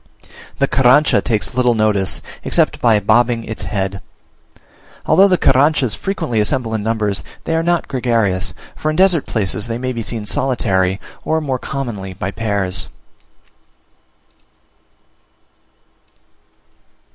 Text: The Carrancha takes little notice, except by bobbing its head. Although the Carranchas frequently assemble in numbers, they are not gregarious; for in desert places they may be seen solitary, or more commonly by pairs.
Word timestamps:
The 0.57 0.67
Carrancha 0.67 1.21
takes 1.21 1.53
little 1.53 1.75
notice, 1.75 2.23
except 2.43 2.81
by 2.81 2.99
bobbing 2.99 3.43
its 3.43 3.65
head. 3.65 4.01
Although 5.05 5.27
the 5.27 5.37
Carranchas 5.37 5.93
frequently 5.93 6.39
assemble 6.39 6.73
in 6.73 6.81
numbers, 6.81 7.23
they 7.43 7.55
are 7.55 7.61
not 7.61 7.87
gregarious; 7.87 8.55
for 8.75 8.89
in 8.89 8.95
desert 8.95 9.27
places 9.27 9.67
they 9.67 9.77
may 9.77 9.93
be 9.93 10.01
seen 10.01 10.25
solitary, 10.25 10.99
or 11.23 11.39
more 11.39 11.59
commonly 11.59 12.13
by 12.13 12.31
pairs. 12.31 12.87